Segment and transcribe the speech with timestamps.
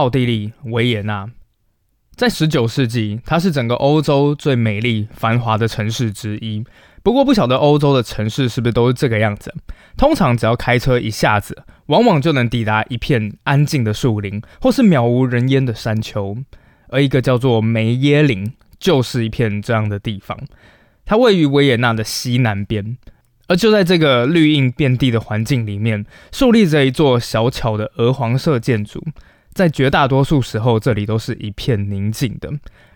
[0.00, 1.28] 奥地利维也纳。
[2.16, 6.64] 在十九世纪，它是整个欧洲最美丽繁华的城市之一。
[7.02, 9.54] 不过，不晓得欧洲的城市是不是都是这个样子？
[9.98, 16.38] 通常只要开车一下子，往往就能抵达一片安静的树林，或是渺无人烟的山丘。
[16.88, 20.38] 而一个叫做梅耶林，就是一片这样的地方。
[21.04, 22.96] 它位于维也纳的西南边，
[23.48, 29.04] 而就在这个绿荫遍地的环境里面，竖立着一座小巧的鹅黄色建筑。
[29.60, 32.50] 在绝大多数时候，这里都是一片宁静的。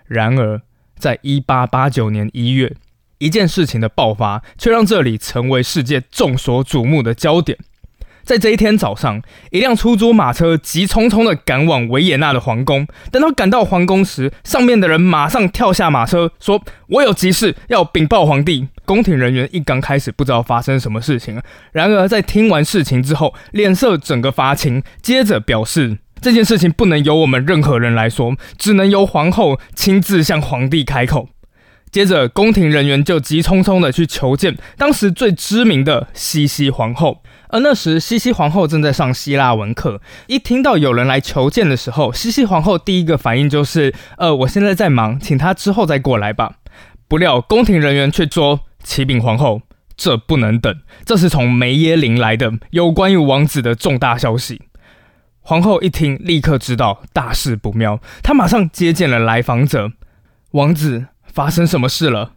[0.06, 0.62] 然而，
[0.96, 2.74] 在一八八九年一月，
[3.18, 7.58] 一件事情的爆发，却让这里成为世界众所瞩目的焦点。
[8.22, 12.86] 在这一天早上，一辆出租马车急匆匆地赶往维也纳的皇宫。
[13.12, 21.42] 等到赶到皇宫时，上面的人马上跳下马车，说：“我有急事要禀报皇帝。”宫廷人员一刚开始不知道发生什么事情，
[21.72, 31.28] 然而在听完事情之后，脸色整个发青，接着表示这件事情不能由我们任何人来说，只能由皇后亲自向皇帝开口。
[31.92, 37.22] 接着，宫廷人员就急匆匆地去求见当时最知名的西西皇后。
[37.50, 40.00] 而那时，西西皇后正在上希腊文课。
[40.26, 46.54] 一听到有人来求见的时候，西西皇后第一个反应就是：“呃，我现在在忙，请她之后再过来吧。”
[47.06, 49.60] 不料，宫廷人员却说：“启禀皇后，
[49.94, 54.62] 这不能等，这是从梅耶林来的有关于王子的重大消息。”
[55.46, 59.92] 皇后一听，立刻知道大事不妙，她马上接见了来访者
[60.52, 62.30] ：“王子，发生什么事了？”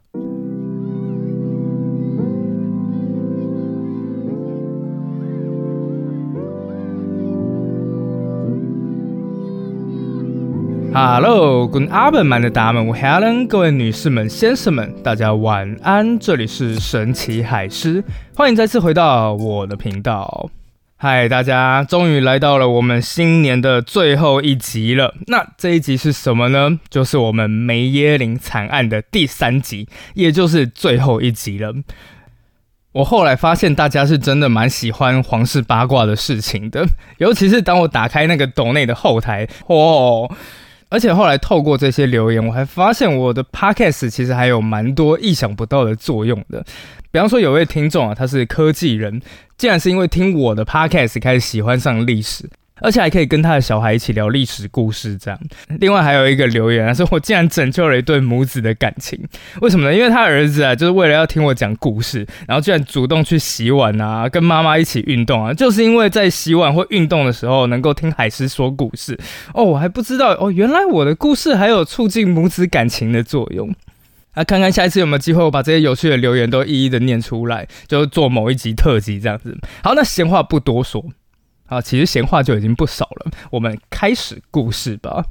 [10.93, 16.19] Hello，Good afternoon，的达们，我 Helen，各位女士们、先生们，大家晚安。
[16.19, 18.03] 这里是神奇海狮，
[18.35, 20.49] 欢迎再次回到我的频道。
[20.99, 25.13] 嗨，大家，终于来到了我们新年的最后一集了。
[25.27, 26.79] 那这一集是什么呢？
[26.89, 31.71] 就是我们梅耶林惨案的第三集，也就是最后一集了。
[32.93, 36.87] 我后来发现，大家是真的蛮喜欢皇室八卦的事情的，
[37.19, 40.27] 尤其是当我打开那个斗内的后台，哦。
[40.89, 46.65] 而且后来透过这些留言，我还发现我的 podcast 其实还有蛮多意想不到的作用的。
[47.11, 49.21] 比方说，有位听众啊，他是科技人，
[49.57, 52.49] 竟然是因为听我的 podcast 开始喜欢上历史。
[52.79, 55.39] 而且还可以跟他的小孩一起聊历史故事，这样。
[55.79, 59.19] 另外还有一个留言啊，说我竟然拯救了一对母子的感情，
[59.61, 59.95] 为什么呢？
[59.95, 69.19] 因为他儿子啊，就是为了要听我讲故事，然后居然主动去洗碗啊，跟妈妈一起运动啊，就是因为在洗碗或运动的时候能够听海狮说故事
[69.55, 73.73] 哦，我还不知道哦，原来我的故事还有促进母子感情的作用。
[74.37, 79.57] 那看看下一次有没有机会，我把这些有趣的留言都一一的念出来，就做某一集特辑这样子。
[79.83, 81.03] 好，那闲话不多说。
[81.65, 83.31] 啊，其实闲话就已经不少了。
[83.49, 85.25] 我们开始故事吧。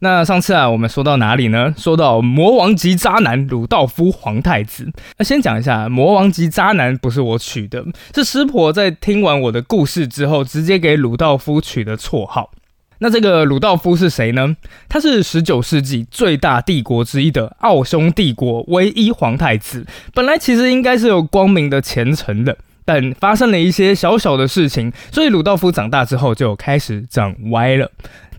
[0.00, 1.72] 那上次啊，我们说到哪里呢？
[1.78, 4.92] 说到魔王级渣男鲁道夫皇太子。
[5.16, 7.82] 那先讲一下，魔王级渣男不是我取的，
[8.12, 12.50] 是师婆在听完我的故事之后，直接给鲁道夫取的绰号。
[12.98, 14.56] 那这个鲁道夫是谁呢？
[14.88, 22.56] 他是十九世纪最大帝国之一的奥匈帝国唯一皇太子，本来其实应该是有光明的前程的。
[22.84, 27.90] 但发生了一些小小的事情，所以鲁道夫长大之后就开始长歪了。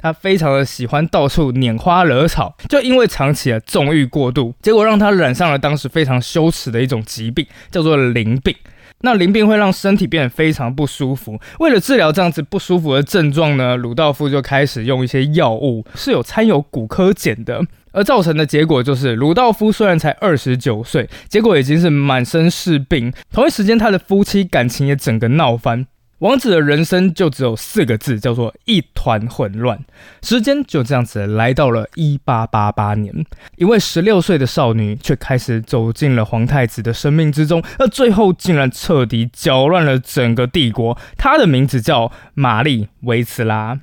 [0.01, 8.55] 他非常的喜欢到处拈花惹草，就因为长期的纵欲过度，结果让他染上了当时非常羞耻的一种疾病，叫做淋病。
[9.01, 11.39] 那淋病会让身体变得非常不舒服。
[11.59, 17.61] 为了治疗这样子不舒服的症状呢，鲁道夫就开始用一些药物，是有掺有骨科碱的。
[17.91, 23.11] 而造成的结果就是，鲁道夫虽然才二十九岁，结果已经是满身是病。
[23.31, 25.87] 同一时间，他的夫妻感情也整个闹翻。
[26.19, 29.79] 王子的人生就只有四个字，叫做一团混乱。
[30.23, 33.13] 时间就这样子来到了一八八八年，
[33.57, 40.97] 一位十六岁的少女却开始走进了皇太子的生命之中，而最后竟然彻底搅乱了整个帝国。
[41.17, 43.79] 她的名字叫玛丽维茨拉。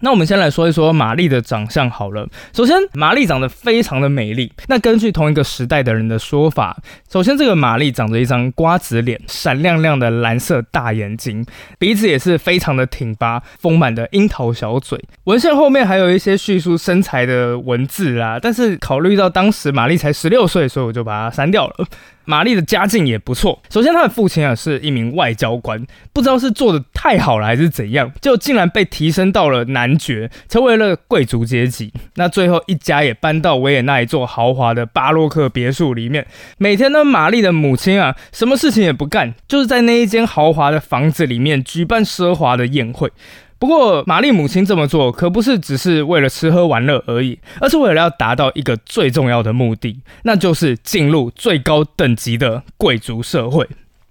[0.00, 2.28] 那我们先来说一说玛丽的长相好了。
[2.52, 4.52] 首先，玛丽长得非常的美丽。
[4.68, 6.76] 那根据同一个时代的人的说法，
[7.10, 11.44] 首先这个玛丽长着一张瓜子脸，闪亮亮的蓝色大眼睛，
[11.78, 15.02] 鼻子也是非常的挺拔，丰满的樱桃小嘴。
[15.24, 21.86] 文献后面还有一些叙述身材的文字啦，但是考虑到当时玛丽才十六岁，所以我就把它删掉了。
[22.26, 23.62] 玛丽的家境也不错。
[23.70, 25.82] 首先，她的父亲啊是一名外交官，
[26.12, 31.92] 不知道是做的太好了还是怎样，就竟然被提升到了男爵，成为了贵族阶级。
[32.16, 36.26] 那最后一家也搬到维也纳一座豪华的巴洛克别墅里面。
[36.58, 43.10] 每天呢，玛丽的母亲啊，什么事情也不干，就是在那一间豪华的房子里面举办奢华的宴会。
[43.58, 53.66] 不过，玛丽母亲这么做可不是只是为了吃喝玩乐而已，而是为了要达到一个最重要的目的，那就是进入最高等级的贵族社会。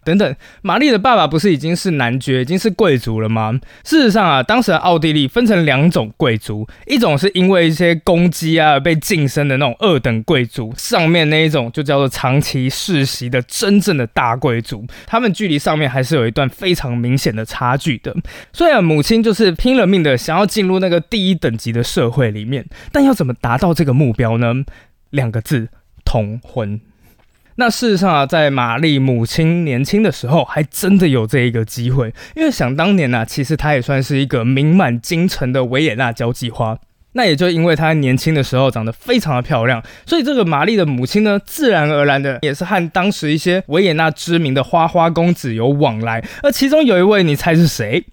[0.06, 3.60] 等等，玛丽的爸爸不是已经是男爵，已经是贵族了吗？
[3.84, 18.16] 事实上啊，当时的奥地利分成两种贵族，一种是因为一些攻击啊被晋升的那种二等贵族，上面那一种就叫做长期世袭的真正的大贵族，他们距离上面还是有一段非常明显的差距的。
[18.54, 24.54] 虽然母亲就是拼了命的想要进入那个第一等级的社会里面，但要怎么达到这个目标呢？
[25.10, 25.70] 两个字：
[26.04, 26.80] 同婚。
[27.58, 36.78] 那事实上啊，在玛丽母亲年轻的时候，还真的有这一个机会，因为想当年呢，其实她也算是一个名满京城的维也纳交际花。
[37.14, 46.22] 那也就因为她年轻的时候长得非常的漂亮，所以这个玛丽的母亲呢，自然而然的也是和当时一些维也纳知名的花花公子有往来。
[46.44, 48.04] 而其中有一位，你猜是谁？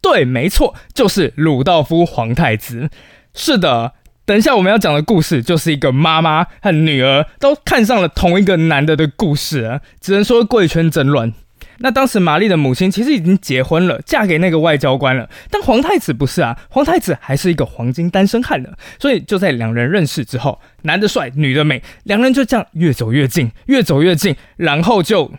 [0.00, 2.88] 对，没错，就是鲁道夫皇太子。
[3.34, 3.92] 是的。
[4.26, 11.32] 等一下，我们要讲的故事就是一个妈妈和女儿都看上了同一个男的的故事啊，只能说贵圈真乱。
[11.78, 18.70] 那当时玛丽的母亲其实已经结婚了，嫁给那个外交官了，但皇太子不是啊，皇太子还是一个黄金单身汉呢。
[18.98, 25.30] 所以就在两人认识之后，男的帅，女的美，两人就这样越走越近，越走越近，然后就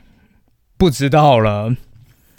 [0.77, 1.75] 不知道了。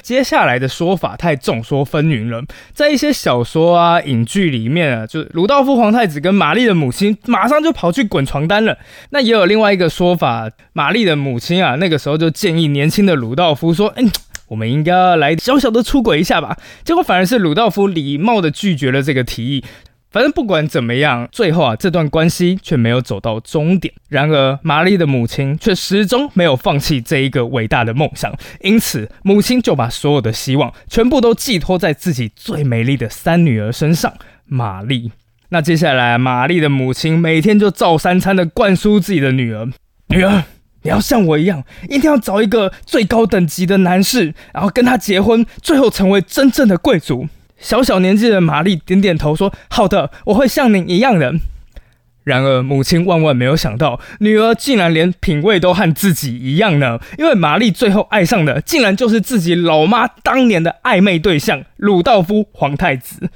[0.08, 8.78] 接下来的说法太众说纷纭了，在一些小说啊、影剧里面啊，就是鲁道夫皇太子跟玛丽的母亲马上就跑去滚床单了。
[9.10, 14.10] 那也有另外一个说法，玛丽的母亲啊，那个时候就建议年轻的鲁道夫说：“嗯，
[14.46, 19.64] 我们应该来小小的出轨一下吧。”结果反而是鲁道夫礼貌的拒绝了这个提议。
[20.10, 23.93] 反正不管怎么样，最后啊，这段关系却没有走到终点。
[24.08, 34.14] 然而，玛丽的母亲却始终没有放弃这一个伟大的梦想，因此，母亲就把所有的希望全部都寄托在自己最美丽的三女儿身上——
[34.46, 35.12] 玛丽。
[35.50, 39.69] 那接下来，玛丽的母亲每天就照三餐的灌输自己的女儿
[40.08, 40.44] ：“女儿，
[40.82, 47.28] 你要像我一样，一定要找一个最高等级的男士，然后跟他结婚，最后成为真正的贵族。”
[47.58, 51.34] 小小年纪的玛丽点点头说：“好的，我会像您一样的。”
[52.25, 57.00] 然而，母亲万万没有想到，女儿竟然连品味都和自己一样呢。
[57.16, 63.31] 因为玛丽最后爱上的，竟然就是自己老妈当年的暧昧对象鲁道夫皇太子。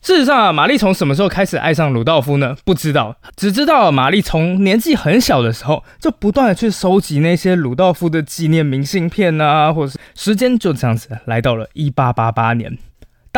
[0.00, 2.56] 事实上啊，玛丽从什么时候开始爱上鲁道夫呢？
[2.64, 12.78] 不知道，只知道玛丽从年纪很小的时候，就不断的去收集那些鲁道夫的纪念明信片啊，或者是时间就这样子来到了一八八八年。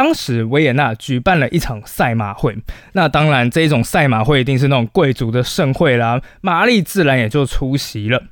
[0.01, 2.57] 当时维也纳举办了一场赛马会，
[2.95, 8.23] 那当然这种赛马会一定是那种贵族的盛会啦，玛丽自然也就出席了。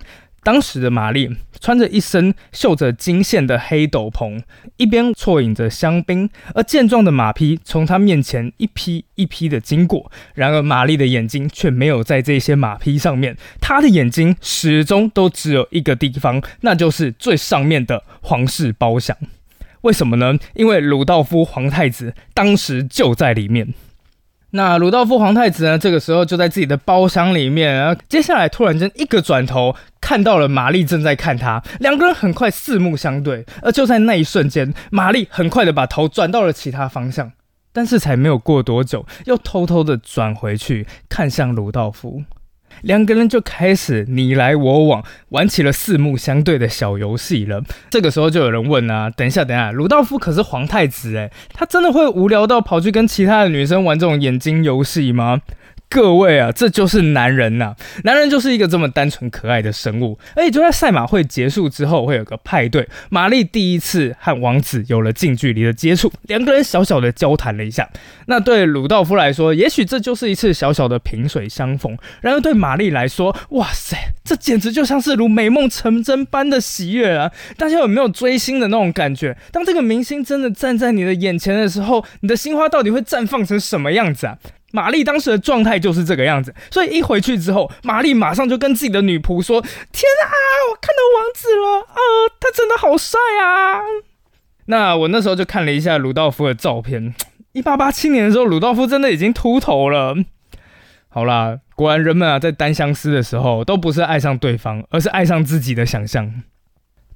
[0.43, 4.41] 当时的玛丽穿着一身绣着金线的黑斗篷，
[4.79, 10.11] 一边啜饮着香槟，而健壮的马匹从她面前一批一批的经过。
[10.32, 19.14] 然而玛丽的眼睛却没有在这些马匹上面，她的眼睛始终都只有一个地方，那就是最上面的皇室包厢。
[19.82, 20.34] 为什么呢？
[20.54, 23.75] 因为鲁道夫皇太子当时就在里面。
[24.50, 25.78] 那鲁道夫皇太子呢？
[25.78, 27.98] 这个时候就在自己的包厢里面。
[28.08, 33.44] 接下来突然间一个转头，看到了玛丽正在看他，两个人很快四目相对。
[33.60, 37.30] 而就在那一瞬间，玛丽很快的把头转到了其他方向，
[37.75, 42.23] 但是才没有过多久，又偷偷的转回去看向鲁道夫。
[42.82, 47.62] 两个人就开始你来我往，玩起了四目相对的小游戏了。
[47.90, 55.40] 这个时候就有人问啊，等一下，等一下，鲁道夫可是皇太子诶，他真的会无聊到跑去跟其他的女生玩这种眼睛游戏吗？
[55.90, 57.75] 各位啊，这就是男人呐！
[58.04, 60.18] 男人就是一个这么单纯可爱的生物。
[60.37, 62.87] 而且就在赛马会结束之后，会有个派对。
[63.09, 67.88] 玛丽第一次和王子有了近距离的接触，两个人小小的交谈了一下。
[68.26, 77.33] 那对鲁道夫来说，也许这就是一次小小的萍水相逢；然而对玛丽来说，哇塞，这简直就像是如美梦成真般的喜悦啊！
[77.57, 79.35] 大家有没有追星的那种感觉？
[79.50, 84.37] 当这个明星真的站在你的眼前的时候，你的心花到底会绽放成什么样子啊？
[84.72, 89.60] 玛丽当时的状态就是这个样子，所以一回去之后，玛丽马上就跟自己的女仆说
[89.92, 90.32] ：“天啊，
[90.70, 92.00] 我看到王子了啊，
[92.38, 93.80] 他真的好帅啊！”
[94.66, 97.14] 那我那时候就看了一下鲁道夫的照片，
[97.52, 100.14] 一八八七年的时候，鲁道夫真的已经秃头了。
[101.08, 106.42] 好啦，果然人们啊，在单相思的时候，都不是爱上对方，而是爱上自己的想象。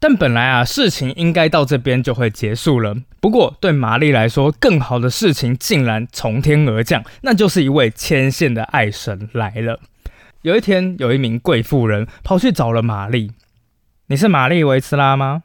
[0.02, 2.96] 但本来啊，事情应该到这边就会结束了。
[3.20, 9.78] 不过对玛丽来说，更好的事情竟然从天而降，那就是一位牵线的爱神来了。
[10.40, 13.30] 有一天，有一名贵妇人跑去找了玛丽
[14.10, 15.44] ：“你是玛丽维茨拉吗？”“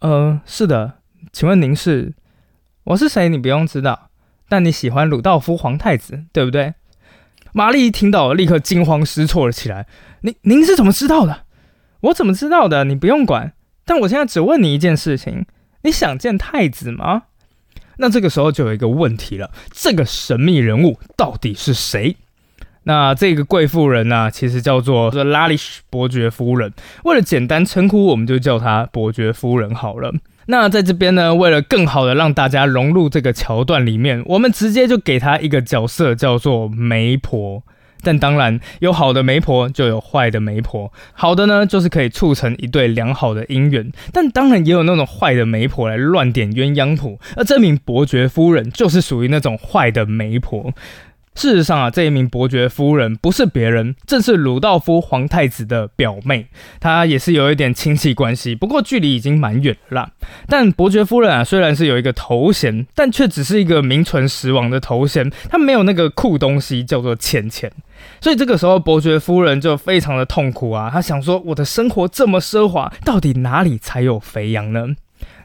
[0.00, 1.00] 呃，是的，
[1.30, 2.14] 请问您是？”
[2.84, 3.28] 我是谁？
[3.28, 4.08] 你不用知道。
[4.48, 6.72] 但你喜欢鲁道夫皇太子，对不对？”
[7.52, 9.86] 玛丽一听到，立刻惊慌失措了起来。
[10.24, 11.40] “您您是怎么知道的？
[12.00, 12.84] 我怎么知道的？
[12.84, 13.52] 你不用管。
[13.88, 15.46] 但我现在只问你一件事情：
[15.82, 17.22] 你想见太子吗？”
[17.96, 22.16] 那这个时候就有一个问题了：这个神秘人物到底是谁？
[22.84, 26.72] 那这个贵妇人呢，其实叫做拉里什伯爵夫人。
[27.04, 30.14] 为了简单称呼，我们就叫她伯爵夫人好了。
[30.46, 37.62] 那在这边呢，为了更好的让大家融入这个桥段里面，我们直接就给她一个角色，叫做媒婆。
[38.02, 40.92] 但当然，有好的媒婆就有坏的媒婆。
[41.12, 43.90] 好的呢，就是可以促成一对良好的姻缘。
[44.12, 47.18] 但当然也有那种坏的媒婆来乱点鸳鸯谱。
[47.36, 50.72] 而这名伯爵夫人就是属于那种坏的媒婆。
[51.38, 56.48] 事实上啊，这一名伯爵夫人不是别人，正是鲁道夫皇太子的表妹。
[56.80, 60.10] 她也是有一点亲戚关系，不过距离已经蛮远了。
[60.48, 67.70] 但伯爵夫人啊，虽然是有一个头衔，但却只是一个名存实亡的头衔，她没有那个酷东西叫做钱钱。
[68.20, 70.90] 所以这个时候，伯爵夫人就非常的痛苦啊。
[70.92, 74.88] 她想说，我的生活这么奢华，到底哪里才有肥羊呢？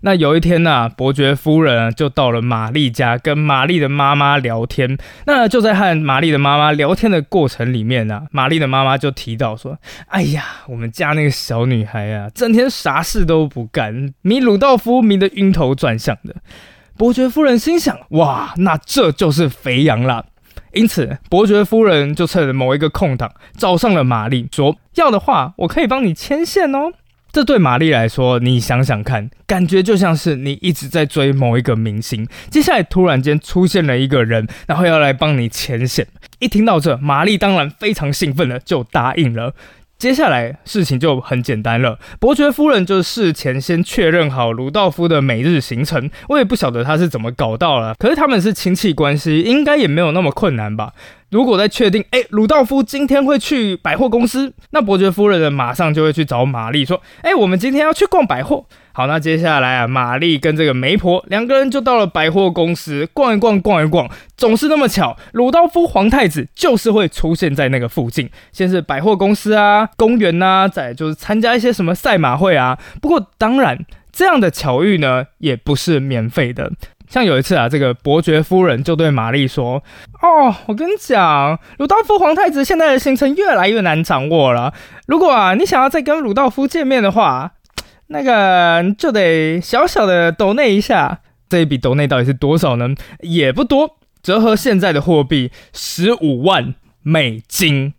[0.06, 4.98] 那有一天呢，伯爵夫人就到了玛丽家，跟玛丽的妈妈聊天。
[5.26, 9.78] 那就在和玛丽的妈妈聊天的过程里面呢，玛丽的妈妈就提到说
[10.12, 16.36] ：“哎呀，我们家那个小女孩啊，整天啥事都不干，迷鲁道夫迷得晕头转向的。”
[16.98, 20.26] 伯爵夫人心想：“哇，那这就是肥羊了。”
[20.74, 26.92] 因此，伯爵夫人就趁某一个空档找上了玛丽，说：“要的话，我可以帮你牵线哦。”
[27.34, 36.06] 这对玛丽来说，你想想看，感觉就像是你一直在追某一个明星，接下来突然间出现了一个人，然后要来帮你牵线。
[36.38, 39.56] 一听到这，玛丽当然非常兴奋的就答应了。
[39.98, 46.12] 接下来事情就很简单了，伯爵夫人就事前先确认好鲁道夫的每日行程。
[46.30, 50.94] 我也不晓得他是怎么搞到了，可是他们是亲戚关系，应该也没有那么困难吧。
[51.34, 58.68] 如果在确定，哎，鲁道夫今天会去百货公司，那伯爵夫人呢，马上就会去找玛丽说，哎，我们今天要去逛百货。
[58.92, 68.30] 好，那接下来啊，玛丽跟这个媒婆两个人就到了百货公司逛一逛，逛一逛，总是那么巧，鲁道夫皇太子就是会出现在那个附近。
[68.52, 72.78] 先是百货公司啊，公园呐，再就是参加一些什么赛马会啊。
[73.02, 76.72] 不过当然，这样的巧遇呢，也不是免费的。
[77.14, 79.84] 像有一次啊，这个伯爵夫人就对玛丽说
[80.20, 84.74] ：“哦，我跟你讲，鲁道夫皇太子现在的行程越来越难掌握了。
[85.06, 87.52] 如果啊，你想要再跟鲁道夫见面的话，
[88.08, 91.20] 那个就得小小的抖内一下。
[91.48, 92.90] 这一笔抖内到底是多少呢？
[93.20, 97.94] 也不多，折合现在的货币十五万美金。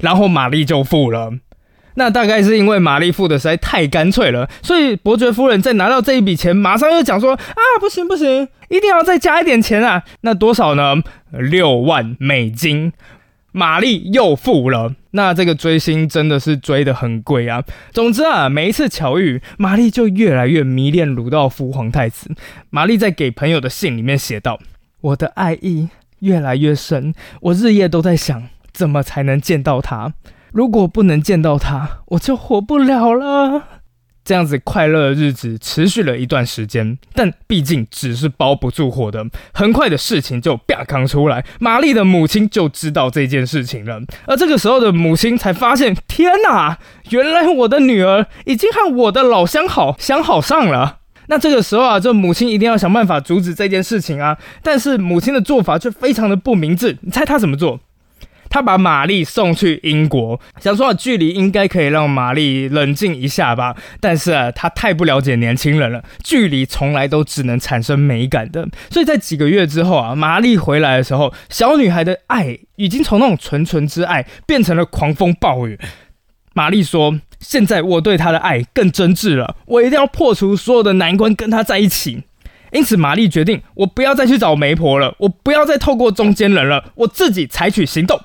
[0.00, 1.34] 然后玛丽就付了。”
[1.94, 11.02] 那大概是因为玛丽付的实在太干脆了，所以伯爵夫人在拿到这一笔钱，马上又讲说：“啊，不行不行，一定要再加一点钱啊！”那多少呢？
[11.32, 12.92] 六万美金。
[13.50, 14.94] 玛丽又付了。
[15.12, 17.64] 那这个追星真的是追得很贵啊。
[17.92, 22.30] 总之啊，每一次巧遇，玛丽就越来越迷恋鲁道夫皇太子。
[22.70, 24.60] 玛丽在给朋友的信里面写道
[25.00, 25.88] ：“我的爱意
[26.20, 30.12] 越来越深，我日夜都在想，怎么才能见到他。”
[30.52, 33.62] 如果不能见到他，我就活不了了。
[34.24, 39.24] 这样子快乐的日子持续了一段时间，但毕竟纸是包不住火的。
[39.54, 44.02] 很快的事情就啪刚出来，玛丽的母亲就知道这件事情了。
[44.26, 46.78] 而这个时候的母亲才发现，天哪，
[47.08, 50.98] 原来我的女儿已经和我的老相好相好上了。
[51.28, 54.36] 那这个时候啊，这母亲一定要想办法阻止这件事情啊。
[54.62, 56.98] 但是母亲的做法却非常的不明智。
[57.00, 57.80] 你猜她怎么做？
[58.50, 63.76] 他把玛丽送去英国，想说距离应该可以让玛丽冷静一下吧。
[64.00, 68.68] 但是啊，他太不了解年轻人了，距离从来都只能产生美感的。
[68.90, 75.78] 所以在几个月之后啊，玛丽回来的时候，小女孩的爱已经从那种纯纯之爱变成了狂风暴雨。
[76.54, 82.24] 玛丽说：“现在我对她的爱更真挚了，我一定要破除所有的难关，跟她在一起。”
[82.72, 88.20] 因此，玛丽决定，我不要再去找媒婆了，我不要再透过中间人了，我自己采取行动。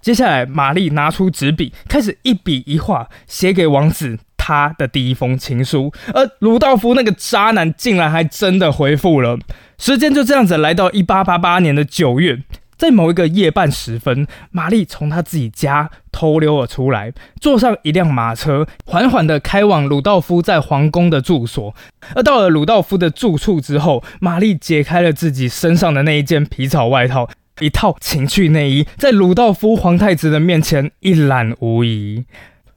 [0.00, 5.92] 接下来，玛丽拿出纸笔，开始一笔一画写给王子他的第一封情书。
[6.14, 9.38] 而鲁道夫那个渣男竟然还真的回复了。
[9.76, 12.42] 时间就这样子来到一八八八年的九月，
[12.76, 21.74] 在某一个夜半时分，玛丽从她自己家偷溜了出来，坐上一辆马车，缓缓地开往鲁道夫在皇宫的住所。
[22.14, 27.28] 而到了鲁道夫的住处之后，玛丽解开了自己身上的那一件皮草外套。
[27.60, 32.24] 一套情趣内衣在鲁道夫皇太子的面前一览无遗，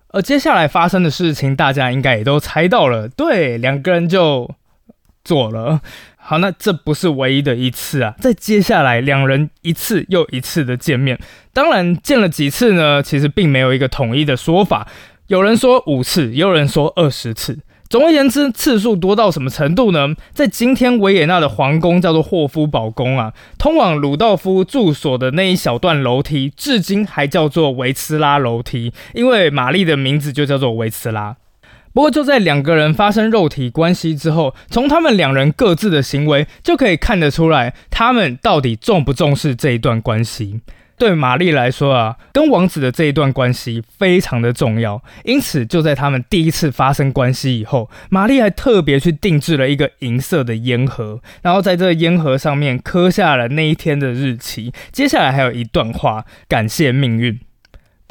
[0.10, 3.08] 而接下来发生的事情，大家应该也都猜到了。
[3.08, 4.50] 对，两个人就
[5.24, 5.82] 做了。
[6.24, 11.20] 好，那这不是唯一的一次啊，在接下来两人一次又一次的见面，
[11.52, 13.02] 当然见了几次呢？
[13.02, 14.88] 其实并没有一个统一的说法，
[15.28, 17.60] 有人说五次，也有人说二十次。
[17.92, 20.16] 总而言之，次数多到什么程度呢？
[20.32, 31.36] 在今天维也纳的皇宫叫做霍夫堡宫啊，通往鲁道夫住所的那一小段楼梯，至今还叫做维茨拉楼梯，因为玛丽的名字就叫做维茨拉。
[31.94, 40.62] 不过就在两个人发生肉体关系之后，从他们两人各自的行为就可以看得出来，他们到底重不重视这一段关系。
[41.01, 57.39] 对玛丽来说啊，跟王子的这一段关系非常的重要，因此就在他们第一次发生关系以后，玛丽还特别去定制了一个银色的烟盒，然后在这个烟盒上面刻下了那一天的日期，接下来还有一段话，感谢命运。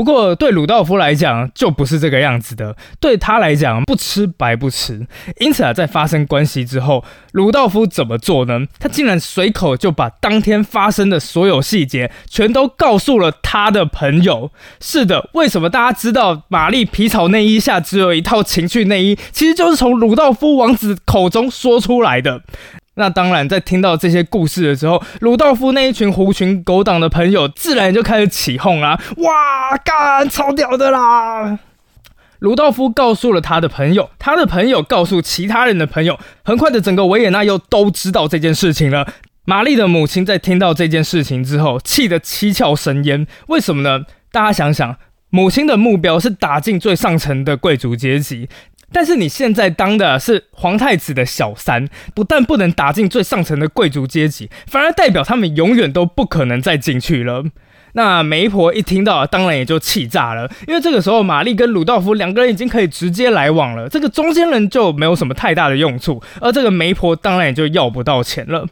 [0.01, 5.07] 不过对鲁道夫来讲就不是这个样子的，对他来讲不吃白不吃。
[5.41, 8.61] 因此啊，在发生关系之后，鲁道夫怎么做呢？
[8.79, 14.51] 他竟然随口就把当天发生的所有细节全都告诉了他的朋友。
[14.81, 19.19] 是的，为什么大家知道玛丽皮草内衣下只有一套情趣内衣？
[19.33, 22.41] 其实就是从鲁道夫王子口中说出来的。
[23.01, 29.01] 那当然，在听到这些故事的时候，鲁道夫那一群狐群狗党的朋友自然就开始起哄啦！
[29.17, 31.59] 哇，干，超屌的啦！
[32.41, 39.07] 鲁道夫告诉了他的朋友，他的朋友告诉其他人的朋友，很快的，整个维也纳又都知道这件事情了。
[39.47, 43.27] 玛丽的母亲在听到这件事情之后，气得七窍生烟。
[43.49, 44.05] 为什么呢？
[44.31, 44.97] 大家想想，
[45.31, 48.49] 母亲的目标是打进最上层的贵族阶级。
[48.93, 57.45] 但是你现在当的是皇太子的小三，不但不能打进最上层的贵族阶级，反而代表他们永远都不可能再进去了。
[57.95, 68.67] 那媒婆一听到，当然也就气炸了，因为这个时候玛丽跟鲁道夫两个人已经可以直接来往了，这个中间人就没有什么太大的用处，而这个媒婆当然也就要不到钱了。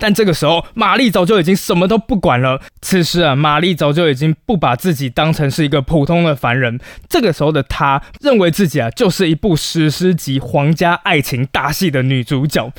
[0.00, 2.60] 但这个时候，玛丽早就已经什么都不管了。
[2.80, 6.80] 此时啊，玛丽早就已经不把自己当成是一个普通的凡人。
[7.08, 12.72] 这个时候的她，认为自己啊，就是一部史诗级皇家爱情大戏的女主角。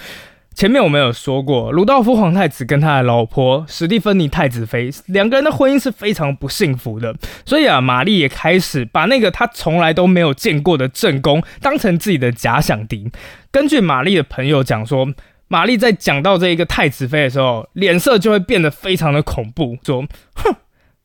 [0.54, 7.16] 前面我们有说过，鲁道夫皇太子跟他的老婆史蒂芬妮太子妃两个人的婚姻是非常不幸福的。
[7.46, 13.10] 所以啊，玛丽也开始把那个她从来都没有见过的正宫当成自己的假想敌。
[13.50, 15.14] 根据玛丽的朋友讲说。
[15.52, 20.56] 玛丽在讲到这一个太子妃的时候，脸色就会变得非常的恐怖，说：“哼，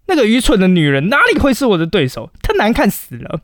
[0.06, 2.30] 那个愚蠢的女人哪里会是我的对手？
[2.42, 3.40] 她难看死了。”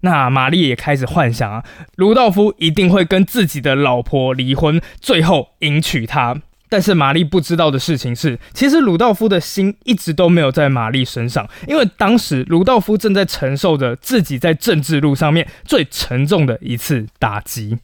[0.00, 1.64] 那玛丽也开始幻想啊，
[1.96, 6.36] 鲁道夫一定会跟自己的老婆离婚，最后迎娶她。
[6.68, 17.78] 但是玛丽不知道的事情是，其实鲁道夫的心一直都没有在玛丽身上，因为当时鲁道夫正在承受着自己在政治路上面最沉重的一次打击。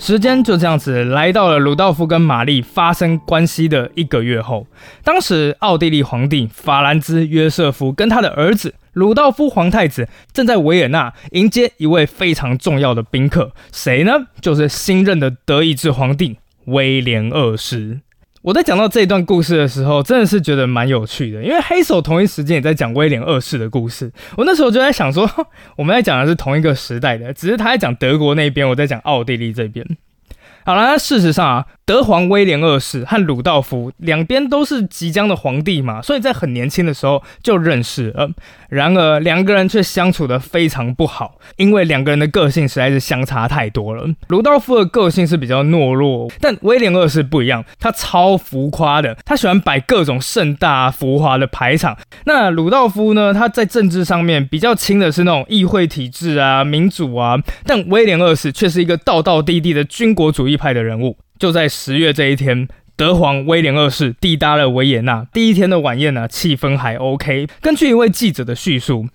[0.00, 4.66] 时间就这样子来到了鲁道夫跟玛丽发生关系的一个月后，
[5.04, 14.12] 当时奥地利皇帝法兰兹约瑟夫跟他的儿子鲁道夫皇太子正在维也纳迎接一位非常重要的宾客，谁呢？
[14.40, 18.00] 就是新任的德意志皇帝威廉二世。
[18.42, 24.10] 我在讲到这一段故事的时候，真的是觉得蛮有趣的，因为黑手同一时间也在讲威廉二世的故事。
[24.34, 25.30] 我那时候就在想说，
[25.76, 29.86] 我们在讲的是同一个时代的，只是他在讲德国那边，我在讲奥地利这边。
[30.64, 38.30] 好了，那事实上啊，德皇威廉二世和鲁道夫两边都是即将的皇帝嘛，所以在很年轻的时候就认识了。
[38.70, 44.06] 然而两个人却相处的非常不好，因为两个人的个性实在是相差太多了。
[44.28, 51.98] 鲁道夫的个性是比较懦弱，但威廉二世不一样，他超浮夸的，他喜欢摆各种盛大浮华的排场。
[52.24, 61.18] 那鲁道夫呢，他在政治上面比较轻的是那种议会体制啊、民主啊，但威廉二世却是一个道道地地的军国主义派的人物。
[61.38, 62.68] 就在十月这一天。
[63.00, 65.26] 德皇威廉二世抵达了维也纳。
[65.32, 67.48] 第一天的晚宴呢，气氛还 OK。
[67.62, 69.08] 根据一位记者的叙述，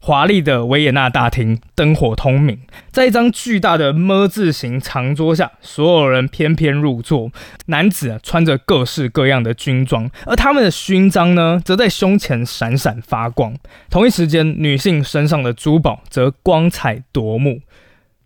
[0.00, 7.30] 华丽的维也纳大厅灯火通明，在一张巨大的么字形长桌下，所有人翩翩入座。
[7.68, 13.54] 男子穿着各式各样的军装，而他们的勋章呢，则在胸前闪闪发光。
[13.88, 17.62] 同一时间，女性身上的珠宝则光彩夺目。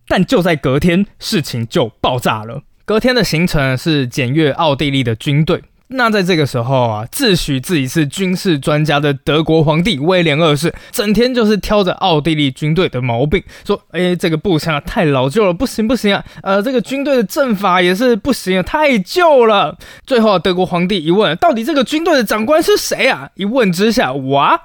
[0.08, 2.62] 但就在隔天，事情就爆炸了。
[2.86, 5.60] 隔天的行程是检阅奥地利的军队。
[5.88, 16.24] 那在这个时候啊，自诩自己是军事专家的德国皇帝威廉二世，整天就是挑着奥地利军队的毛病，说：“哎，这个步枪太老旧了，不行不行啊！
[16.42, 23.28] 呃，这个军队的阵法也是不行啊，太旧了。”最后，啊德国皇帝一问，到底这个军队的长官是谁啊？
[23.34, 24.60] 一问之下，哇，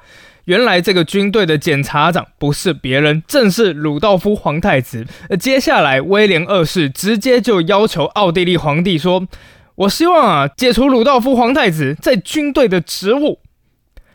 [0.45, 5.06] 原来这个军队的检察长不是别人，正是鲁道夫皇太子。
[5.30, 9.27] 而接下来，威廉二世直接就要求奥地利皇帝说
[9.75, 13.39] ：“我希望啊，解除鲁道夫皇太子在军队的职务。”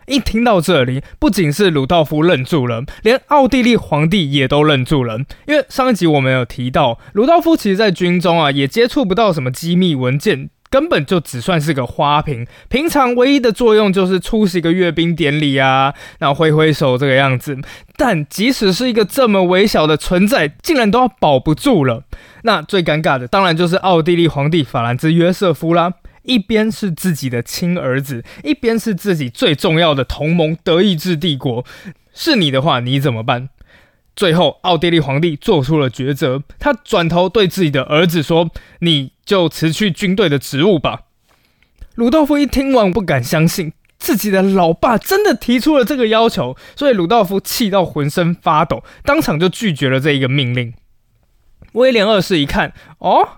[0.06, 5.18] 一听到这里，不仅是鲁道夫愣住了，连奥地利皇帝也都愣住了。
[5.48, 10.50] 因为上一集我们有提到，鲁道夫其实在军中啊，也接触不到什么机密文件。
[10.70, 17.59] 根本就只算是个花瓶，平常唯一的作用就是出席个阅兵典礼啊，然后挥挥手这个样子。
[17.96, 22.05] 但即使是一个这么微小的存在，竟然都要保不住了。
[22.42, 31.64] 那最尴尬的当然就是奥地利皇帝法兰兹约瑟夫啦，一边是自己的亲儿子，一边是自己最重要的同盟德意志帝国。
[32.12, 33.48] 是你的话，你怎么办？
[34.16, 38.48] 最后，奥地利皇帝做出了抉择，他转头对自己的儿子说
[38.81, 41.02] ：“你就辞去军队的职务吧。”
[41.94, 50.72] 鲁道夫一听完，不敢相信自己的老爸真的提出了这个要求，所以鲁道夫气到浑身发抖，当场就拒绝了这一个命令。
[51.72, 53.29] 威廉二世一看，哦，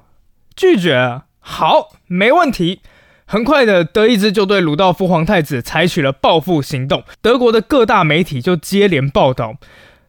[0.55, 2.81] 拒绝，好，没问题。
[3.27, 9.57] 很快的，德意志就对鲁道夫皇太子采取了报复行动，德国的各大媒体就接连报道。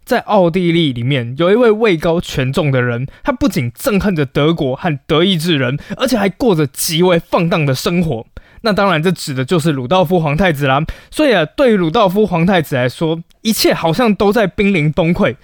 [0.10, 8.26] 在奥地利里面，有一位位高权重的人，他不仅憎恨着德国和德意志人，而且还过着极为放荡的生活。
[8.62, 10.84] 那当然，这指的就是鲁道夫皇太子啦。
[11.12, 15.36] 所以啊，对于鲁道夫皇太子来说，一切好像都在濒临崩溃。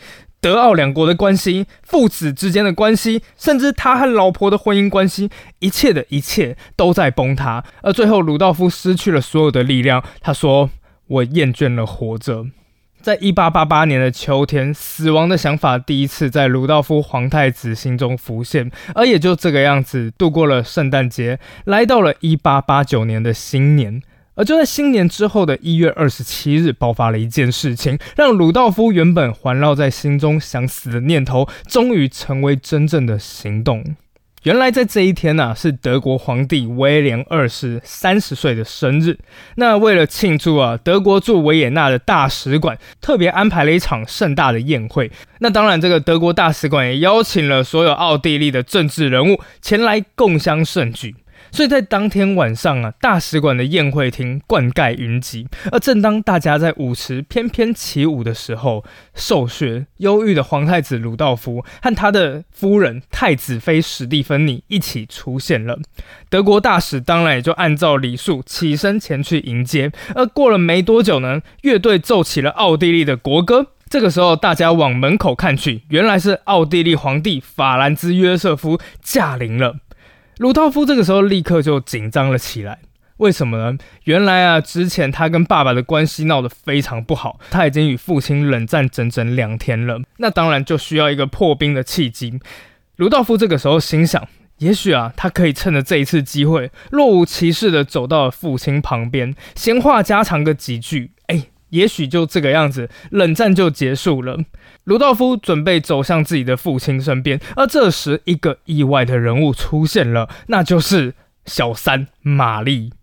[0.42, 7.64] 德奥两国的关系，父子之间的关系，甚至他和老婆的婚姻关系，一切的一切都在崩塌。
[7.84, 10.04] 而最后，鲁道夫失去了所有的力量。
[10.22, 10.72] 他说
[11.06, 12.48] ：“我厌倦了活着。”
[13.06, 24.02] 在一八八八年的秋天，死亡的想法第一次在鲁道夫皇太子心中浮现，而也就这个样子度过了圣诞节，来到了一八八九年的新年。
[24.34, 33.96] 而就在新年之后的一月二十七日，爆发了一件事情，让鲁道夫原本环绕在心中想死的念头，终于成为真正的行动。
[34.46, 39.18] 原来在这一天呢，是德国皇帝威廉二世三十岁的生日。
[39.56, 45.12] 那为了庆祝啊，德国驻维也纳的大使馆特别安排了一场盛大的宴会。
[45.40, 51.16] 那当然，这个德国大使馆也邀请了所有奥地利的政治人物前来共襄盛举。
[51.56, 55.48] 所以在当天晚上啊，大使馆的宴会厅灌溉云集。
[55.72, 65.80] 而正当大家在舞池翩翩起舞的时候，瘦削忧郁的皇太子鲁道夫和他的夫人太子妃史蒂芬妮一起出现了。
[66.30, 69.90] 德国大使当然也就按照礼数起身前去迎接。
[70.14, 73.68] 而过了没多久呢，乐队奏起了奥地利的国歌。
[73.90, 79.78] 这个时候，大家往门口看去，原来是奥地利皇帝法兰兹约瑟夫驾临了。
[80.38, 82.80] 鲁道夫这个时候立刻就紧张了起来，
[83.18, 83.78] 为什么呢？
[84.04, 90.02] 原来啊，之前他跟爸爸的关系闹得非常不好，他已经与父亲冷战整整两天了。
[90.18, 92.38] 那当然就需要一个破冰的契机。
[92.98, 101.12] 鲁道夫这个时候心想，也许啊，他可以趁着这一次机会，若无其事的走到父亲旁边，闲话家常个几句。
[101.76, 104.38] 也许就这个样子，冷战就结束了。
[104.86, 111.14] 鲁道夫准备走向自己的父亲身边，而这时一个意外的人物出现了，那就是
[111.46, 112.94] 小三玛丽。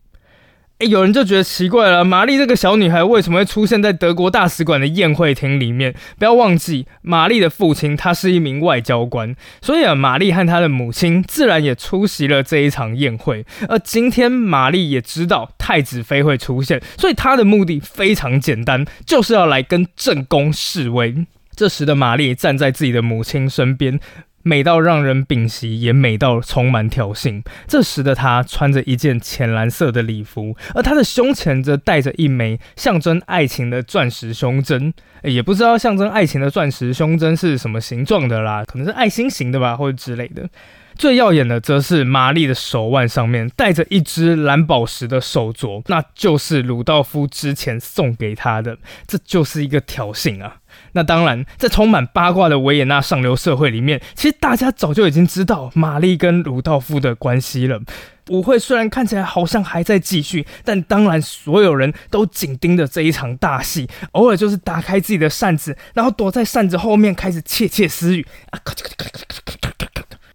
[0.82, 5.94] 有人就觉得奇怪了，玛丽这个小女孩为什么会出现在德国大使馆的宴会厅里面？
[6.18, 13.44] 不要忘记，玛丽的父亲他是一名外交官，所以啊，玛丽和她的母亲自然也出席了这一场宴会。
[13.68, 21.26] 而今天玛丽也知道太子妃会出现，所以她的目的非常简单，就是要来跟正宫示威。
[21.54, 24.00] 这时的玛丽站在自己的母亲身边。
[24.42, 27.42] 美到让人屏息，也美到充满挑衅。
[27.66, 34.92] 这时的她穿着一件浅蓝色的礼服，而她的胸前则戴着一枚象征爱情的钻石胸针。
[35.22, 40.48] 也不知道象征爱情的钻石胸针是什么形状的啦，可能是爱心形的吧，或者之类的。
[40.94, 48.76] 最耀眼的则是玛丽的手腕上面戴着一只蓝宝石的手镯，那就是鲁道夫之前送给她的。
[49.06, 50.56] 这就是一个挑衅啊！
[50.92, 57.80] 那当然，在充满八卦的维也纳上流社会里面，其实大家早就已经知道玛丽跟鲁道夫的关系了。
[58.28, 68.24] 舞会虽然看起来好像还在继续，但当然所有人都紧盯着这一场大戏，偶尔就是打开自己的扇子，然后躲在扇子后面开始窃窃私语。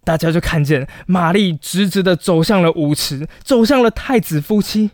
[0.04, 4.90] 大家就看见玛丽直直的走向了舞池，走向了太子夫妻。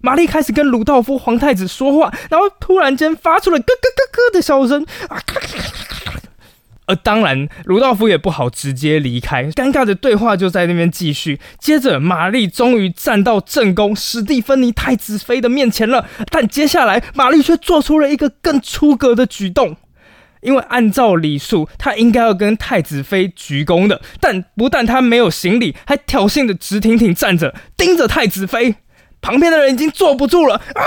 [0.00, 5.20] 玛丽开始跟鲁道夫皇太子说话，然后突然间发出了咯咯咯咯的笑声啊。
[6.88, 11.40] 而当然，鲁道夫也不好直接离开，尴尬的对话就在那边继续。
[11.58, 19.76] 接着，玛丽终于站到正宫史蒂芬妮太子妃的面前了，但接下来，玛丽却做出了一个更出格的举动。
[20.42, 28.76] 因为按照礼数，她应该要跟太子妃鞠躬的，但不但她没有行礼，还挑衅的直挺挺站着，盯着太子妃。
[29.26, 30.82] 旁边的人已经坐不住了啊！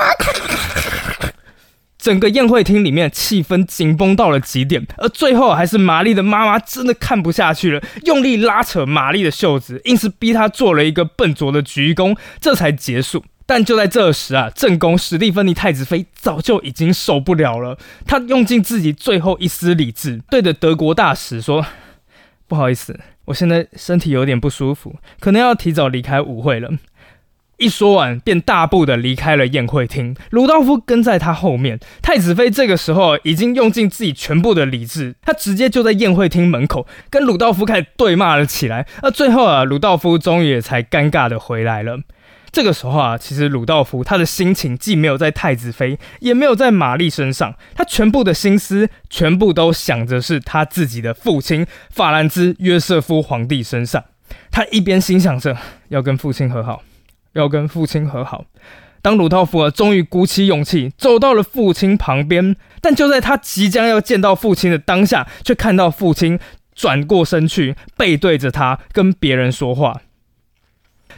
[1.97, 13.25] 整个宴会厅里面气氛紧绷到了极点，而最后还是玛丽的妈妈真的看不下去了，用力拉扯玛丽的袖子，硬是逼她做了一个笨拙的鞠躬，这才结束。
[13.45, 21.65] 但就在这时啊，正宫史蒂芬妮太子妃早就已经受不了了，她用尽自己最后一丝理智，对着德国大使说
[22.47, 26.69] ：“不好意思，我现在身体有点不舒服，可能要提早离开舞会了。”
[27.59, 30.15] 一说完，便大步的离开了宴会厅。
[30.31, 31.79] 鲁道夫跟在他后面。
[32.01, 38.87] 太子妃这个时候已经用尽自己全部的理智，他直接就在宴会厅门口跟鲁道夫开始对骂了起来。
[39.01, 41.99] 而最后啊，鲁道夫终于也才尴尬的回来了。
[42.51, 54.03] 这个时候啊，其实鲁道夫他的心情既没有在太子妃，也没有在玛丽身上，他全部的心思全部都想着是他自己的父亲法兰兹约瑟夫皇帝身上。
[54.49, 55.55] 他一边心想着
[55.89, 56.81] 要跟父亲和好。
[57.33, 58.45] 要跟父亲和好。
[59.01, 66.37] 当鲁道夫终于鼓起勇气走到了父亲旁边，但就在他即将要见到父亲的当下，却看到父亲
[66.75, 70.01] 转过身去，背对着他跟别人说话。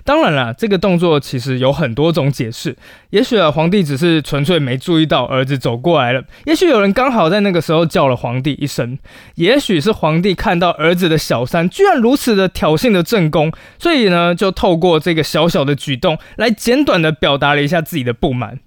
[0.03, 2.75] 当然了，这个动作其实有很多种解释。
[3.11, 8.97] 也许啊，皇帝只是纯粹没注意到儿子走过来了；也许有人刚好在那个时候叫了皇帝一声；
[9.35, 18.59] 也许是皇帝看到儿子的小三居然如此的挑衅的正宫，所以呢，就透过这个小小的举动来简短的表达了一下自己的不满。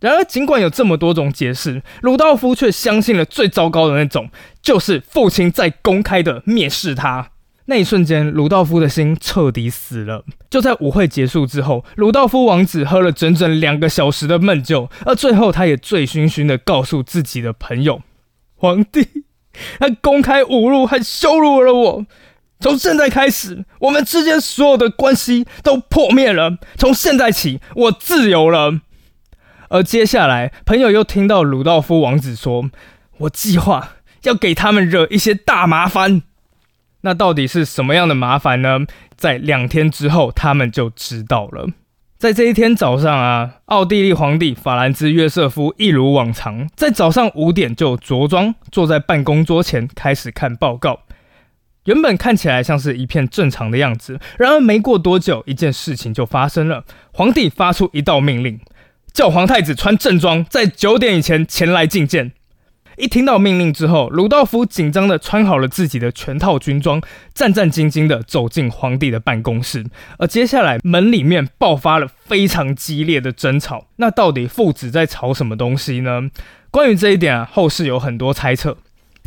[0.00, 4.30] 然而，尽管有这么多种解释，鲁道夫却相信了最糟糕的那种，
[4.62, 7.30] 就是父亲在公开的蔑视他。
[7.70, 10.24] 那一瞬间，鲁道夫的心彻底死了。
[10.50, 18.02] 就在舞会结束之后，鲁道夫王子喝了整整两个小时的闷酒，而最后他也醉醺醺的告诉自己的朋友
[18.58, 19.06] ：“皇帝，
[19.78, 22.06] 他公开侮辱和羞辱了我。
[22.58, 26.58] 从现在开始，我们之间所有的关系都破灭了。
[26.76, 28.80] 从现在起，我自由了。”
[29.70, 32.68] 而接下来，朋友又听到鲁道夫王子说
[33.18, 33.90] ：“我计划
[34.24, 36.22] 要给他们惹一些大麻烦。”
[37.02, 38.80] 那到底是什么样的麻烦呢？
[39.16, 41.68] 在两天之后，他们就知道了。
[42.18, 51.00] 在这一天早上啊，奥地利皇帝法兰兹约瑟夫一如往常，在早上五点就着装，坐在办公桌前开始看报告。
[51.86, 56.84] 原本看起来像是一片正常的样子，然而没过多久，一件事情就发生了。
[57.12, 58.60] 皇帝发出一道命令，
[59.14, 62.32] 叫皇太子穿正装，在九点以前前来觐见。
[63.00, 67.00] 一听到命令之后，鲁道夫紧张地穿好了自己的全套军装，
[67.34, 69.86] 战战兢兢地走进皇帝的办公室。
[70.18, 73.86] 而接下来门里面爆发了非常激烈的争吵。
[73.96, 76.30] 那到底父子在吵什么东西呢？
[76.70, 78.76] 关于这一点啊，后世有很多猜测。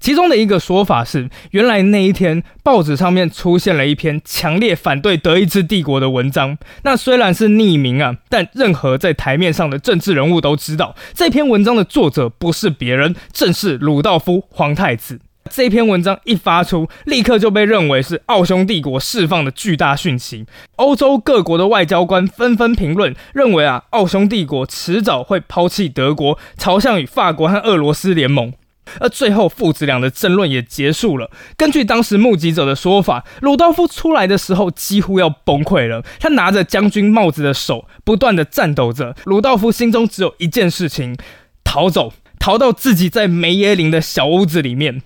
[0.03, 6.57] 其中的一个说法是，原来那一天报纸上面出现了一篇强烈反对德意志帝国的文章。
[6.83, 15.21] 那虽然是匿名啊，但任何在台面上的政治人物都知道，这篇文章的作者不是别人，正是鲁道夫皇太子。
[15.49, 20.45] 这篇文章一发出，立刻就被认为是奥匈帝国释放的巨大讯息。
[20.75, 28.51] 欧洲各国的外交官纷纷评论，认为啊，奥匈帝国迟早会抛弃德国，朝向与法国和俄罗斯联盟。
[28.99, 31.31] 而最后，父子俩的争论也结束了。
[31.57, 36.03] 根据当时目击者的说法，鲁道夫出来的时候几乎要崩溃了。
[36.19, 39.15] 他拿着将军帽子的手不断的颤抖着。
[39.25, 41.15] 鲁道夫心中只有一件事情：
[41.63, 45.01] 逃走，逃到自己在梅耶林的小屋子里面。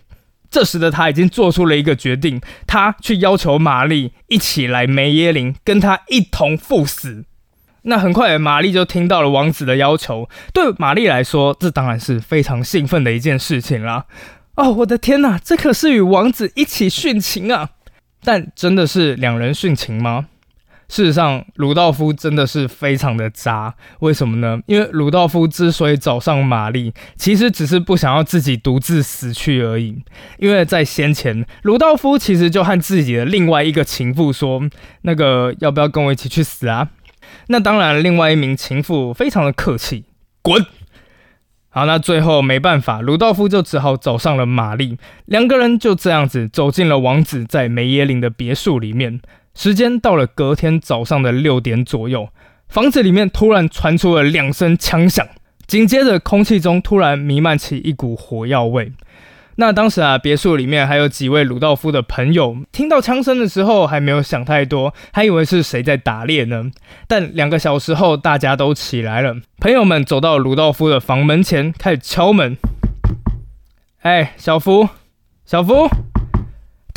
[0.49, 7.25] 这时的他已经做出了一个决定，他去要求玛丽一起来梅耶林，跟他一同赴死。
[7.89, 10.27] 那很快，玛丽就听到了王子的要求。
[10.53, 14.05] 对玛丽来说，这当然是非常兴奋的一件事情啦。
[14.55, 17.69] 哦，我的天哪，这可是与王子一起殉情啊！
[18.23, 20.25] 但真的是两人殉情吗？
[20.89, 23.73] 事实上，鲁道夫真的是非常的渣。
[23.99, 24.59] 为什么呢？
[24.65, 30.01] 因为鲁道夫之所以找上玛丽，其实只是不想要自己独自死去而已。
[30.39, 34.61] 因为在先前，鲁道夫其实就和自己的另外一个情妇说
[35.03, 36.89] ：“那个要不要跟我一起去死啊？”
[37.47, 40.05] 那当然，另外一名情妇非常的客气，
[40.41, 40.65] 滚。
[41.69, 49.21] 好，那最后没办法，鲁道夫就只好走上了玛丽，两个人就这样子走进了王子在梅耶林的别墅里面。
[49.53, 52.29] 时间到了隔天早上的六点左右，
[52.67, 55.27] 房子里面突然传出了两声枪响，
[55.67, 58.91] 紧接着空气中突然弥漫起一股火药味。
[59.59, 66.71] 那当时啊，别墅里面还有几位鲁道夫的朋友，听到枪声的时候还没有想太多，还以为是谁在打猎呢。
[67.07, 72.55] 但两个小时后，大家都起来了，朋友们走到鲁道夫的房门前，开始敲门。
[74.01, 74.89] 哎，小夫，
[75.43, 75.89] 小夫。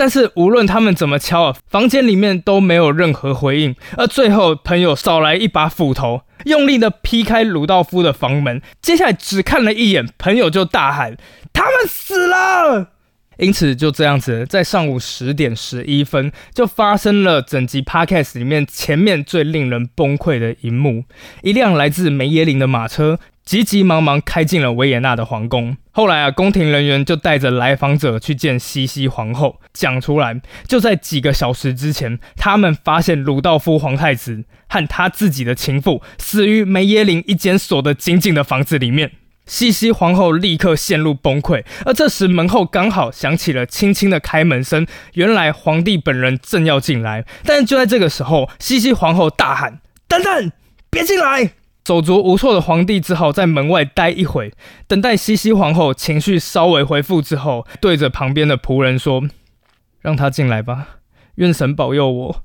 [0.00, 3.76] 但是无论他们怎么敲啊，房间里面都没有任何回应。
[3.98, 8.62] 而最后，朋友少来一把斧头，用力的劈开鲁道夫的房门。
[8.80, 11.18] 接下来只看了一眼，朋友就大喊。
[11.52, 12.92] 他们死了，
[13.36, 21.04] 因此就这样子，在上午十点十一分，就发生了整集 podcast 里面前面最令人崩溃的一幕：
[21.42, 23.18] 一辆来自梅耶林的马车，
[23.50, 25.76] 急急忙忙开进了维也纳的皇宫。
[25.90, 39.10] 后来啊，宫廷人员就带着来访者去见西西皇后，讲出来，就在几个小时之前，他们发现鲁道夫皇太子和他自己的情妇死于梅耶林一间锁得紧紧的房子里面。
[39.46, 44.86] 西西皇后立刻陷入崩溃，而这时门后刚好响起了轻轻的开门声。
[45.14, 50.52] 原来皇帝本人正要进来，但就在这个时候，西西皇后大喊：“等等，
[50.88, 51.50] 别进来！”
[51.84, 54.52] 手足无措的皇帝只好在门外待一会，
[54.86, 59.24] 等待西西皇后情绪稍微恢复之后，对着旁边的仆人说
[60.00, 61.00] ：“让他进来吧，
[61.36, 62.44] 愿神保佑我。”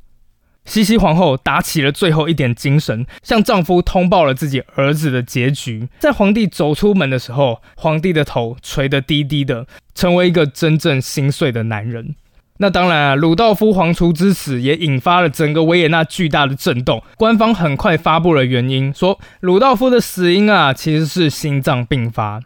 [0.66, 5.90] 西西皇后打起了最后一点精神，向丈夫通报了自己儿子的结局。
[6.00, 12.16] 在皇帝走出门的时候，皇帝的头垂得低低的，成为一个真正心碎的男人。
[12.58, 17.04] 那当然啊，鲁道夫皇储之死也引发了整个维也纳巨大的震动。
[17.18, 22.42] 官方很快发布了原因，说鲁道夫的死因啊，其实是心脏病发。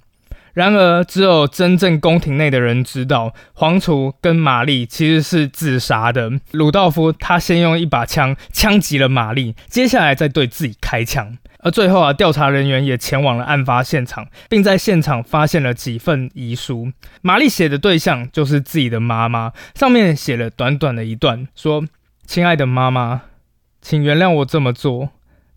[0.56, 6.32] 然而，只有真正宫廷内的人知道，皇储跟玛丽其实是自杀的。
[6.52, 11.38] 鲁道夫他先用一把枪枪击了玛丽，接下来再对自己开枪。
[11.62, 16.91] 而最后啊，调查人员也前往了案发现场，并在现场发现了几份遗书。
[17.22, 21.86] 玛丽写的对象就是自己的妈妈，上面写了短短的一段，说
[22.26, 23.24] ：“亲爱的妈妈，
[23.82, 25.10] 请原谅我这么做，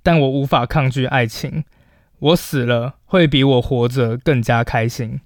[0.02, 1.64] 但我无法抗拒爱情。”
[2.18, 5.20] 我死了会比我活着更加开心。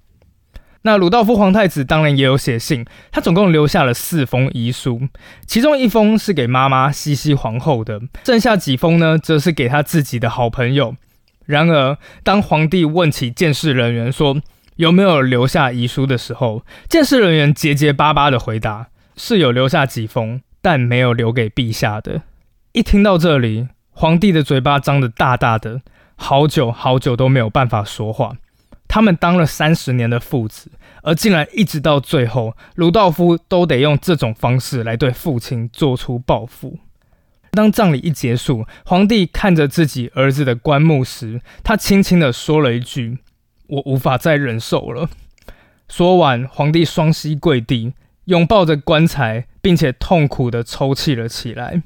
[0.83, 5.01] 那鲁道夫皇太子当然也有写信，他总共留下了四封遗书，
[5.45, 10.95] 其中一封是给妈妈西西皇后的，剩下几封呢，则是给他自己的好朋友。
[11.45, 14.41] 然而，当皇帝问起监视人员说
[14.75, 22.21] 有没有留下遗书的时候，监视人员结结巴巴的回答是有留下几封，但没有留给陛下的。
[22.73, 25.81] 一听到这里，皇帝的嘴巴张得大大的。
[26.19, 28.37] 好久好久都没有办法说话。
[28.87, 30.71] 他们当了三十年的父子，
[31.03, 36.79] 而竟然一直到最后，鲁道夫都得用这种方式来对父亲做出报复。
[37.51, 43.19] 当葬礼一结束，皇帝看着自己儿子的棺木时，他轻轻地说了一句
[43.67, 45.09] ：“我无法再忍受了。”
[45.89, 47.93] 说完，皇帝双膝跪地，
[48.25, 51.81] 拥抱着棺材，并且痛苦地抽泣了起来。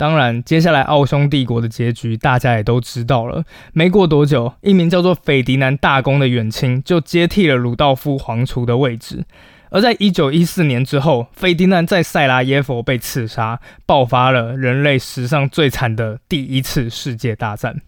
[0.00, 3.44] 当然，接下来奥匈帝国的结局大家也都知道了。
[3.74, 9.26] 没过多久，一名叫做斐迪南大公的远亲就接替了鲁道夫皇储的位置。
[9.68, 17.82] 而在一九一四年之后，斐迪南在塞拉耶夫被刺杀，爆发了人类史上最惨的第一次世界大战。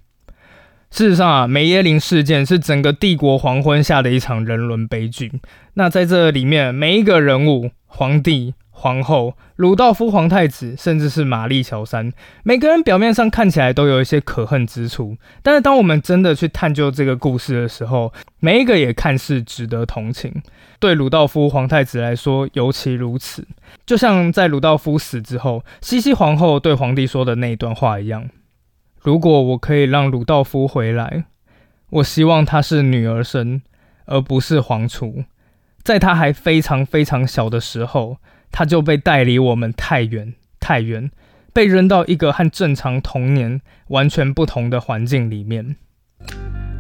[0.91, 5.33] 事实上啊，梅耶林事件是整个帝国黄昏下的一场人伦悲剧。
[5.73, 8.53] 那在这里面，每一个人物，皇帝。
[8.83, 20.43] 皇后、鲁道夫皇太子，甚至是玛丽乔三，每个人表面上看起来都有一些可恨之处，但是当我们真的去探究这个故事的时候，每一个也看似值得同情。
[20.81, 23.47] 对鲁道夫皇太子来说尤其如此，
[23.87, 28.31] 就像在鲁道夫死之后，西西皇后对皇帝说的那一段话一样
[29.01, 31.27] ：“如果我可以让鲁道夫回来，
[31.91, 33.63] 我希望他是女儿身，
[34.07, 35.23] 而不是皇储，
[35.85, 38.17] 在他还非常非常小的时候。”
[38.53, 41.11] 他就被带离我们太远太远，
[41.53, 45.75] 被扔到一个和正常童年完全不同的环境里面。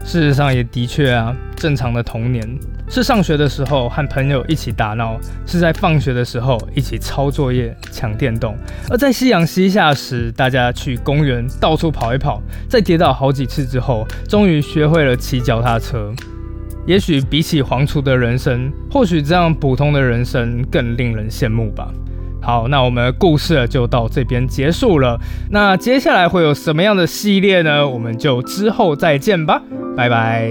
[0.05, 2.45] 事实上也的确啊，正常的童年
[2.89, 8.57] 是上学的时候和朋友一起打闹，是在放学的时候一起抄作业、抢电动，
[8.91, 16.13] 而在夕阳西下时，大家去公园到处跑一跑，在跌倒好几次之后，终于学会了骑脚踏车。
[16.87, 21.89] 也许比起皇储的人生，或许这样普通的人生更令人羡慕吧。
[22.41, 25.17] 好，那我们的故事就到这边结束了。
[25.51, 27.89] 那接下来会有什么样的系列呢？
[27.89, 29.63] 我们就之后再见吧，
[29.97, 30.51] 拜拜。